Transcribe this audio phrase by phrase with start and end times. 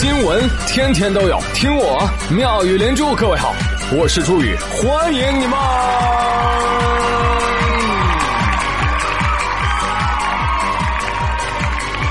[0.00, 3.14] 新闻天天都有，听我妙语连珠。
[3.14, 3.52] 各位好，
[3.92, 5.58] 我是朱宇，欢迎你们！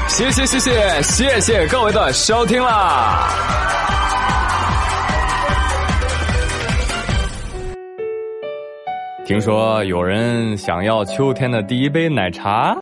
[0.08, 3.28] 谢谢谢谢谢谢各位的收听啦！
[9.26, 12.78] 听说有人想要秋天的第一杯奶茶。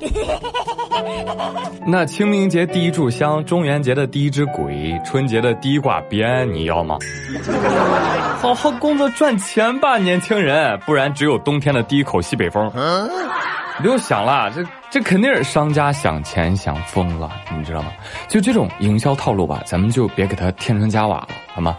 [1.86, 6.96] 那清明节第一炷香，中元节的第一只鬼，春节的第一挂鞭，你要吗？
[8.40, 12.70] 好好工作赚钱吧，年轻人，不然只有冬天的第一口西北风。
[13.78, 17.90] 不用想了，这这肯定是商家想钱想疯了，你知道吗？
[18.28, 21.76] 就这种营销套路吧，咱们就别给他添砖加瓦了，好吗？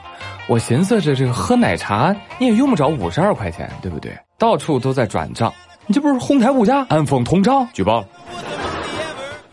[0.47, 4.11] 我寻思着这个喝奶茶，你也用不着五十二块钱，对不对？
[4.37, 5.53] 到处都在转账，
[5.85, 7.65] 你这不是哄抬物价、暗讽通胀？
[7.71, 8.03] 举报。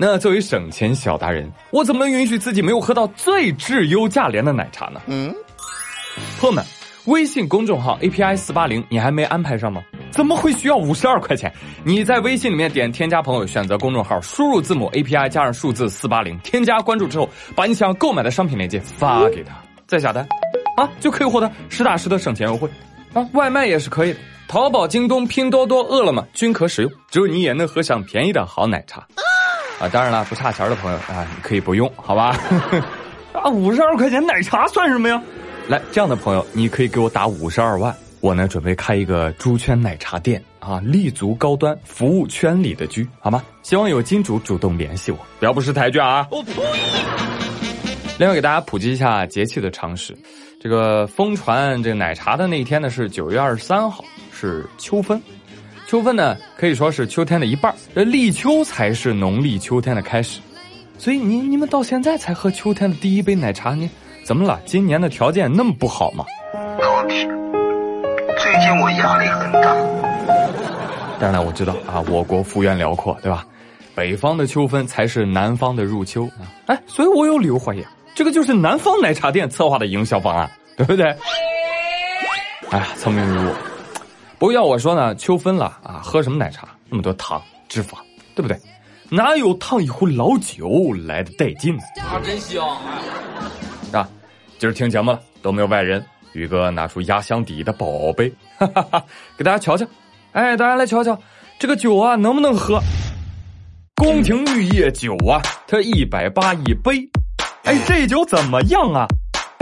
[0.03, 5.03] 那作为省钱小达人，我怎么能允许自己没有喝到最质优价廉的奶茶呢？
[5.09, 5.31] 嗯，
[6.41, 6.65] 朋友们，
[7.05, 9.83] 微信公众号 API 四八零，你还没安排上吗？
[10.11, 11.53] 怎么会需要五十二块钱？
[11.85, 19.53] 你在微信里面点添加朋友，选择公众号，输入字母 API 加上数字四八零，添加关注之后，把你想要购买的商品链接发给他，
[19.87, 20.27] 再下单，
[20.79, 22.67] 啊，就可以获得实打实的省钱优惠。
[23.13, 29.07] 啊，外卖也是可以的，淘宝、京东、拼多多、饿了么均可使用，只有你也能喝上便宜的好奶茶。
[29.81, 32.37] 啊，当然了，不差钱的朋友啊，你可以不用，好吧？
[33.33, 35.21] 啊，五十二块钱奶茶算什么呀？
[35.69, 43.43] 来，这样的朋友，你可以给我打五十二万，我呢准备开一个猪圈奶茶店啊，立足高端，服务圈里的居，好吗？
[43.63, 46.29] 希望有金主主动联系我，不要不识抬举啊！
[46.31, 46.53] 我呸！
[48.19, 50.15] 另外，给大家普及一下节气的常识，
[50.61, 55.19] 这个疯传这个奶茶的那一天呢是九月二十三号，是秋分。
[55.91, 60.39] 秋分呢，可以说是秋天的一半这立秋才是农历秋天的开始，
[60.97, 63.91] 所以你你们到现在才喝秋天的第一杯奶茶呢？
[64.23, 64.61] 怎么了？
[64.65, 66.25] 今年的条件那么不好吗？
[66.79, 69.75] 老铁，最近我压力很大。
[71.19, 73.45] 当然，我知道啊，我国幅员辽阔，对吧？
[73.93, 76.47] 北方的秋分才是南方的入秋啊！
[76.67, 81.07] 哎，所以我有理由怀疑，这个就是南方奶茶店策划的营销方案，对不对？
[82.71, 83.70] 哎呀，聪明如我。
[84.41, 86.67] 不过要我说呢，秋分了啊，喝什么奶茶？
[86.89, 87.99] 那么多糖、脂肪，
[88.35, 88.59] 对不对？
[89.11, 91.83] 哪有烫一壶老酒来的带劲呢？
[92.03, 92.67] 啊，真香！
[93.93, 94.09] 啊，
[94.59, 96.03] 今儿听节目了都没有外人，
[96.33, 99.05] 宇哥拿出压箱底的宝贝，哈哈哈，
[99.37, 99.87] 给大家瞧瞧。
[100.33, 101.21] 哎，大家来瞧瞧，
[101.59, 102.81] 这个酒啊，能不能喝？
[103.95, 107.07] 宫廷玉液酒啊，它一百八一杯。
[107.65, 109.07] 哎，这酒怎么样啊？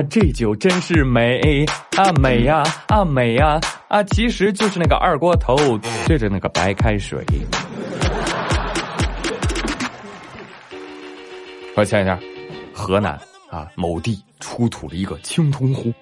[0.05, 1.65] 这酒真是美
[1.97, 4.03] 啊美呀啊美呀啊！
[4.05, 5.57] 其实就是那个二锅头
[6.07, 7.25] 兑着那个白开水。
[11.75, 12.19] 我想一下，
[12.73, 13.19] 河南
[13.51, 15.93] 啊某地出土了一个青铜壶，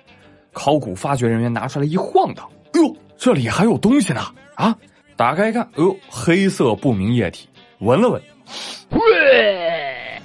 [0.52, 4.20] 考古发掘人员拿出来一晃荡，哎呦，这里还有东西呢
[4.56, 4.76] 啊！
[5.16, 7.48] 打开一看，哎呦，黑色不明液体，
[7.78, 8.22] 闻了闻，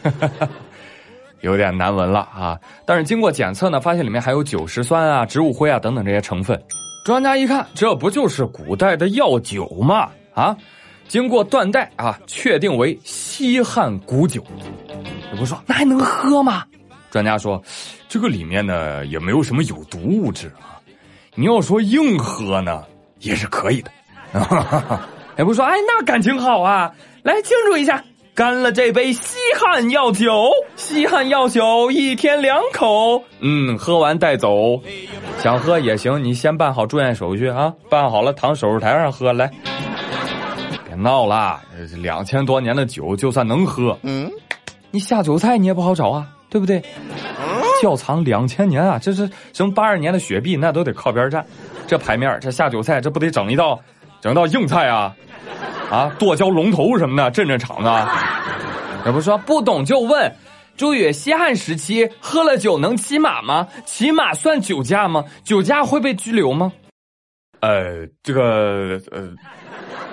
[0.04, 0.50] 哈哈哈。
[1.42, 2.60] 有点难闻了啊！
[2.86, 6.62] 但是经过检测呢，发现里面还有酒石酸啊、植物灰啊等等这些成分。
[7.04, 10.10] 专家一看，这不就是古代的药酒吗？
[10.34, 10.56] 啊，
[11.08, 14.44] 经过断代啊，确定为西汉古酒。
[15.32, 16.64] 有不说那还能喝吗？
[17.10, 17.62] 专家说，
[18.08, 20.78] 这个里面呢也没有什么有毒物质啊。
[21.34, 22.84] 你要说硬喝呢，
[23.20, 23.92] 也是可以的。
[24.32, 25.02] 哈哈哈
[25.38, 26.94] 也不说，哎，那感情好啊，
[27.24, 28.04] 来庆祝一下。
[28.34, 34.82] 干了这杯西汉药酒，西汉药酒一天两口，嗯，喝完带走，
[35.40, 39.52] 想喝也行，你先办好住院手续啊，办好了躺手术台上喝来。
[40.86, 41.60] 别闹了，
[41.98, 44.32] 两千多年的酒就算能喝，嗯，
[44.92, 46.82] 你下酒菜你也不好找啊，对不对？
[47.82, 51.46] 窖藏两千年啊，这是什么八二年的雪碧，那都得靠边站。
[51.86, 53.78] 这牌面，这下酒菜，这不得整一道，
[54.22, 55.14] 整一道硬菜啊？
[55.92, 57.90] 啊，剁椒龙头什么的，镇镇场子。
[59.06, 60.34] 也不说不懂就问，
[60.78, 63.68] 朱宇，西汉时期喝了酒能骑马吗？
[63.86, 65.26] 骑马算酒驾吗？
[65.44, 66.72] 酒驾会被拘留吗？
[67.60, 69.30] 呃，这个呃，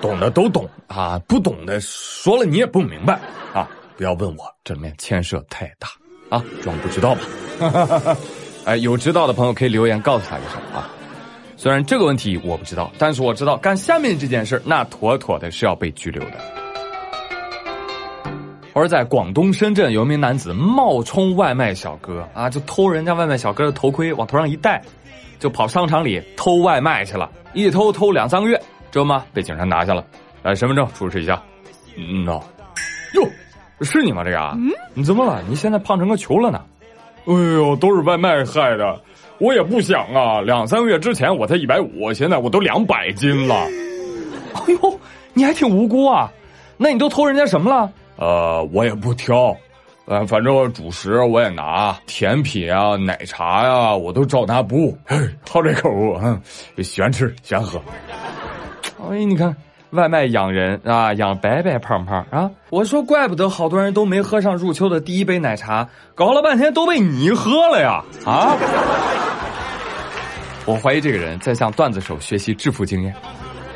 [0.00, 3.20] 懂的都懂啊，不懂的说了你也不明白
[3.54, 3.68] 啊。
[3.96, 5.88] 不要问我，这里面牵涉太大
[6.28, 8.16] 啊，装不知道吧？
[8.66, 10.90] 哎，有知道的朋友可以留言告诉他一声啊。
[11.60, 16.34] 虽然这个问题我不知道，但是我知道干下面这件事那妥妥的是要被拘留的。
[18.72, 24.80] 而在广东深圳，有一名男子冒充外卖小哥啊，就偷人家外卖小哥的头盔往头上一戴，
[25.40, 28.56] 就跑商场里偷外卖去了，一偷偷两三个月，
[28.92, 29.24] 知道吗？
[29.34, 30.04] 被警察拿下了。
[30.44, 31.42] 来，身份证出示一下。
[31.96, 32.40] 嗯呐，
[33.14, 33.28] 哟，
[33.80, 34.22] 是你吗？
[34.22, 34.38] 这个？
[34.54, 35.42] 嗯，你怎么了？
[35.48, 36.60] 你现在胖成个球了呢？
[37.26, 39.00] 哎呦，都是外卖害的。
[39.38, 43.54] 我也不想啊，两三个月之前我才一百五，现在我都两百斤了。
[44.54, 45.00] 哎呦，
[45.32, 46.30] 你还挺无辜啊。
[46.76, 47.92] 那你都偷人家什么了？
[48.16, 49.56] 呃，我也不挑，
[50.06, 54.98] 呃，反正主食我也拿，甜品啊、奶茶呀，我都照拿不误。
[55.48, 56.40] 好这口啊，
[56.82, 57.80] 喜欢吃喜欢喝。
[59.10, 59.54] 哎，你看。
[59.90, 62.50] 外卖养人啊，养白白胖胖啊！
[62.68, 68.04] 我说，怪不得好多人都没喝上入秋的第一杯奶茶，搞了半天都被你喝了呀！
[68.26, 68.56] 啊！
[70.66, 73.14] 我怀疑这个人在向段子手学习致富经验。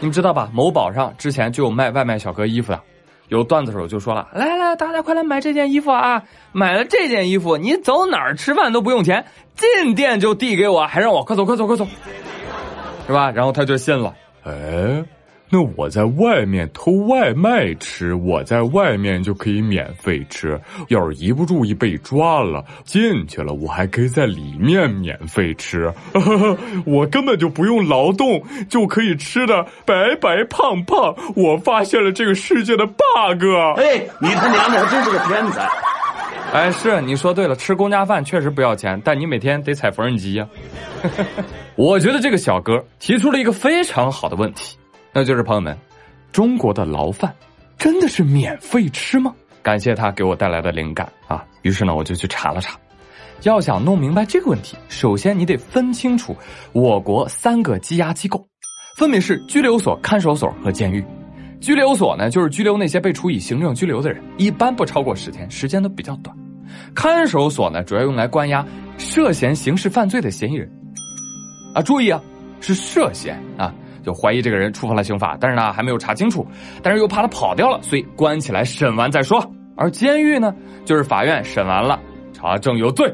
[0.01, 0.51] 你们知道吧？
[0.53, 2.81] 某宝上之前就有卖外卖小哥衣服的，
[3.29, 6.23] 有段子手就说了：“来来，大家快来买这件衣服啊！
[6.53, 9.25] 买了这件衣服，你走哪儿吃饭都不用钱，
[9.57, 11.87] 进店就递给我，还让我快走快走快走，
[13.07, 14.13] 是吧？”然后他就信了。
[14.45, 15.03] 哎。
[15.55, 20.59] 那我在外面偷外卖吃，我在外面就可以免费吃。
[20.89, 25.93] 要是一不注意被抓了，进去了，我还可以在里面免费吃。
[26.87, 31.15] 我根本就不用劳动就可以吃的白白胖胖。
[31.37, 33.45] 我发现了这个世界的 bug。
[33.77, 35.69] 哎，你他娘的还真是个天才！
[36.55, 40.49] 哎，是你说对了，吃公家饭确实不要钱，但你每天得踩缝纫机呀。
[41.77, 44.79] 我觉得这个小哥提出了一个非常好的问题。
[45.13, 45.77] 那就是朋友们，
[46.33, 47.35] 中国的牢饭
[47.77, 49.35] 真的是免费吃吗？
[49.63, 51.45] 感谢他给我带来的灵感啊！
[51.63, 52.79] 于是呢，我就去查了查。
[53.43, 56.35] 要想弄明白这个问题，首先你得分清楚
[56.73, 58.47] 我国三个羁押机构，
[58.97, 61.05] 分别是拘留所、看守所和监狱。
[61.61, 66.35] 拘留所呢，就是拘留那些被处以行政拘留的人，一般不超过十天，时间都比较短。
[66.95, 68.67] 看守所呢，主要用来关押
[68.97, 70.73] 涉嫌刑事犯罪的嫌疑人。
[71.75, 72.21] 啊，注意啊，
[72.61, 73.75] 是涉嫌啊。
[74.03, 76.47] 就怀疑这个人触犯了刑法，但是呢还没有查清楚，
[76.83, 79.45] 但是又怕他跑掉了，所以关起来审完再说。
[79.77, 80.55] 而监狱呢，
[80.85, 81.99] 就是法院审完了，
[82.33, 83.11] 查证有罪，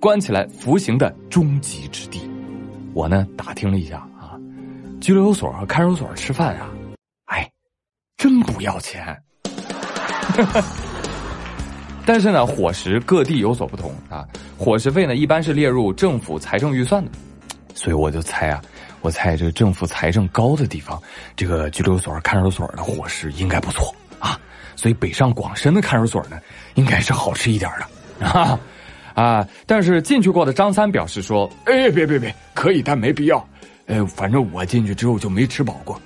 [0.00, 2.20] 关起来服刑的终极之地。
[2.92, 4.34] 我呢打听了一下啊，
[5.00, 6.68] 拘留所和看守所吃饭啊，
[7.26, 7.48] 哎，
[8.16, 9.16] 真不要钱。
[12.04, 14.26] 但是呢，伙食各地有所不同啊，
[14.58, 17.10] 伙食费呢一般是列入政府财政预算的，
[17.74, 18.60] 所以我就猜啊。
[19.02, 21.00] 我猜这个政府财政高的地方，
[21.34, 24.38] 这个拘留所、看守所的伙食应该不错啊，
[24.76, 26.38] 所以北上广深的看守所呢，
[26.74, 27.70] 应该是好吃一点
[28.18, 28.60] 的 啊
[29.14, 29.48] 啊！
[29.66, 33.42] 但是进去过的张三表示说：“哎，别别别，可以，但没必要。
[33.86, 35.98] 哎，反正我进去之后就没吃饱过。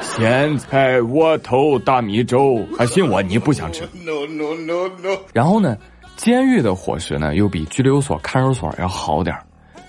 [0.00, 3.22] 咸菜窝头大米粥，还信我？
[3.22, 5.16] 你不想吃？No no no no。
[5.32, 5.76] 然后呢，
[6.16, 9.36] 监狱的伙食呢，又比拘留所、看守所要好点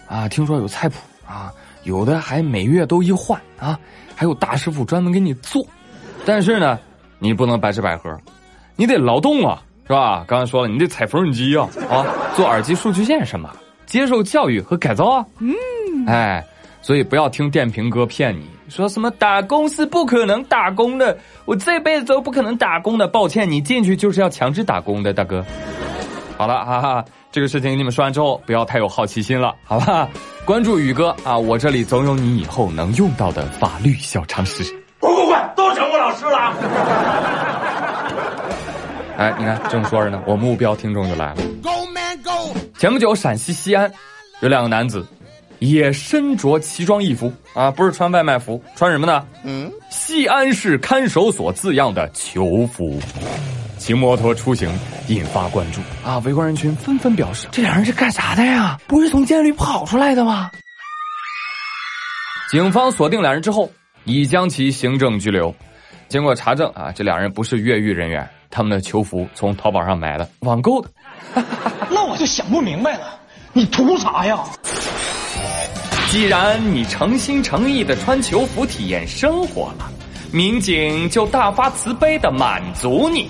[0.07, 0.29] 啊。
[0.29, 1.51] 听说有菜谱啊。”
[1.83, 3.77] 有的还每月都一换啊，
[4.15, 5.61] 还有大师傅专门给你做，
[6.25, 6.79] 但是呢，
[7.19, 8.17] 你不能白吃白喝，
[8.77, 10.23] 你得劳动啊，是吧？
[10.25, 13.53] 刚才说了，你得踩缝纫机啊，啊，做耳机数据线什么，
[13.85, 15.53] 接受教育和改造啊，嗯，
[16.07, 16.41] 哎，
[16.81, 25.43] 所以不要听电瓶哥骗你，说什么打工是不可能打工的，我这辈子都不可能打工的，抱歉，你进去就是要强制打工的，大哥。
[26.37, 30.07] 好了，哈哈，这个事情你们说完之后，不要太有好奇心了，好吧？
[30.45, 34.63] 关注宇哥啊，我这里总有你以后能用到的法律小常识。
[34.99, 36.53] 滚滚滚，都成我老师了。
[39.17, 41.37] 哎，你看，正说着呢，我目标听众就来了。
[41.63, 42.55] Go man go！
[42.77, 43.91] 前不久，陕西西安
[44.41, 45.03] 有两个男子，
[45.57, 49.25] 也身着奇装异服啊，不是穿外卖服，穿什么呢？
[49.43, 52.99] 嗯，西安市看守所字样的囚服。
[53.83, 54.73] 骑摩托出行
[55.09, 56.17] 引发关注啊！
[56.19, 58.79] 围观人群纷纷表示：“这俩人是干啥的呀？
[58.87, 60.49] 不是从监狱里跑出来的吗？”
[62.49, 63.69] 警方锁定两人之后，
[64.05, 65.53] 已将其行政拘留。
[66.07, 70.89] 经过查证啊，这两人不是越狱人员，他们的囚服从淘宝上买的，网购的。
[71.91, 73.19] 那我就想不明白了，
[73.51, 74.39] 你图啥呀？
[76.09, 79.91] 既然你诚心诚意的穿囚服体验生活了，
[80.31, 83.29] 民警就大发慈悲的满足你。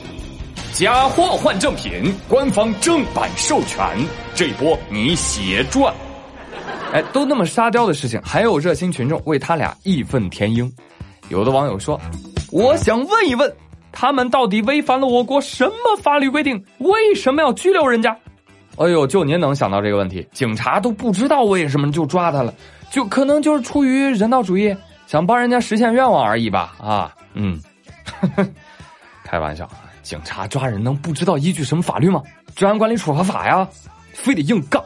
[0.74, 3.86] 假货换正品，官方正版授权，
[4.34, 5.94] 这一波你血赚！
[6.92, 10.72] 哎，都那么沙雕的事情，还有热心群众为他俩义愤填膺。
[11.30, 12.02] 有的网友说
[12.52, 13.56] ：“我想问一问，
[13.92, 16.62] 他们到底违反了我国什么法律规定？
[16.80, 18.18] 为什么要拘留人家？”
[18.78, 22.52] 哎呦，就您能想到这个问题，警察都不知道为什么就抓他了，
[22.90, 24.76] 就可能就是出于人道主义，
[25.06, 26.74] 想帮人家实现愿望而已吧？
[26.82, 27.62] 啊，嗯，
[29.24, 29.70] 开玩笑。
[30.04, 32.22] 警察抓人能不知道依据什么法律吗？
[32.56, 33.68] 治安管理处罚法呀，
[34.14, 34.84] 非得硬杠。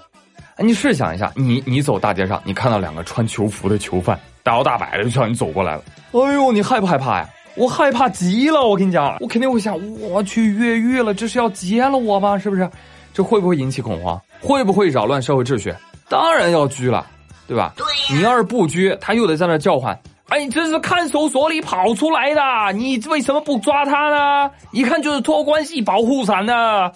[0.55, 5.83] 哎，你试想一下，你你走大街上，你看到两个穿囚服的囚犯，大摇大摆的就向你走过来了。
[6.13, 7.29] 哎呦，你害不害怕呀？
[7.55, 8.62] 我害怕极了。
[8.62, 12.38] 我跟你讲，我肯定会想，我去越狱了，这是要劫了我吗？
[12.38, 12.69] 是不是？
[13.13, 14.21] 这会不会引起恐慌？
[14.39, 15.74] 会不会扰乱社会秩序？
[16.07, 17.05] 当然要拘了，
[17.47, 17.74] 对吧？
[17.75, 17.86] 对。
[18.15, 20.00] 你要是不拘，他又得在那叫唤。
[20.29, 22.41] 哎，你这是看守所里跑出来的，
[22.74, 24.51] 你为什么不抓他呢？
[24.72, 26.91] 一看就是托关系保护伞呢，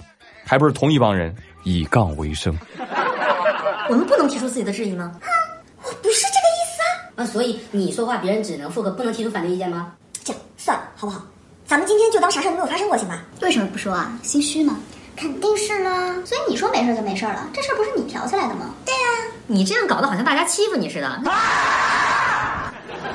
[0.46, 1.34] 还不是同一帮人，
[1.64, 2.54] 以杠为生。
[3.88, 5.12] 我们不能提出自己的质疑吗？
[5.22, 5.28] 啊，
[5.82, 7.24] 我不是这个意思啊。
[7.24, 9.94] 啊所以你说话，别人只能附和，不能提出反对意见吗？
[10.26, 11.22] 这样算了，好不好？
[11.66, 13.24] 咱们今天就当啥事都没有发生过，行吧？
[13.42, 14.12] 为什么不说啊？
[14.24, 14.78] 心虚吗？
[15.16, 16.16] 肯定是啦。
[16.26, 18.76] 所以你说没事就没事了，这事儿不是你挑起来的吗？
[18.86, 21.22] 对呀，你这样搞得好像大家欺负你似的。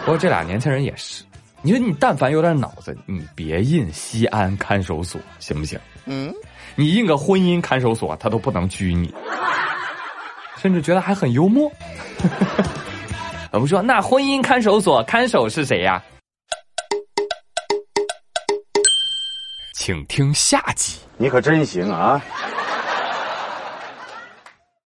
[0.07, 1.25] 不过这俩年轻人也是，
[1.63, 5.77] 你说你但凡有点脑子，你别印西安看守所行不行？
[6.05, 6.33] 嗯，
[6.77, 9.13] 你印个婚姻看守所，他都不能拘你，
[10.63, 11.69] 甚至觉得还很幽默。
[13.51, 16.01] 我们说，那婚姻看守所看守是谁呀？
[19.75, 21.01] 请听下集。
[21.17, 22.23] 你可真行啊！